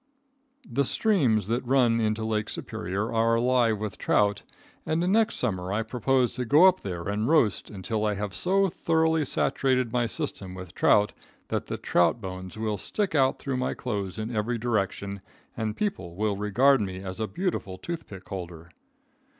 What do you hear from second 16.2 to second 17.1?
regard me